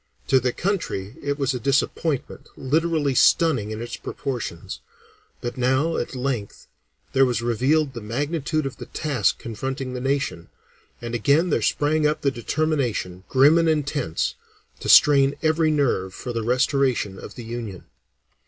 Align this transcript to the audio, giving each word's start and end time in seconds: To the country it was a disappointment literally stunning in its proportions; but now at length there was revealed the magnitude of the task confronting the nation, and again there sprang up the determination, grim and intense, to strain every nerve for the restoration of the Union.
To 0.29 0.39
the 0.39 0.51
country 0.51 1.13
it 1.21 1.37
was 1.37 1.53
a 1.53 1.59
disappointment 1.59 2.49
literally 2.57 3.13
stunning 3.13 3.69
in 3.69 3.83
its 3.83 3.97
proportions; 3.97 4.79
but 5.41 5.57
now 5.59 5.95
at 5.97 6.15
length 6.15 6.65
there 7.13 7.23
was 7.23 7.43
revealed 7.43 7.93
the 7.93 8.01
magnitude 8.01 8.65
of 8.65 8.77
the 8.77 8.87
task 8.87 9.37
confronting 9.37 9.93
the 9.93 10.01
nation, 10.01 10.49
and 11.03 11.13
again 11.13 11.51
there 11.51 11.61
sprang 11.61 12.07
up 12.07 12.21
the 12.21 12.31
determination, 12.31 13.25
grim 13.29 13.59
and 13.59 13.69
intense, 13.69 14.33
to 14.79 14.89
strain 14.89 15.35
every 15.43 15.69
nerve 15.69 16.15
for 16.15 16.33
the 16.33 16.41
restoration 16.43 17.19
of 17.19 17.35
the 17.35 17.43
Union. 17.43 17.85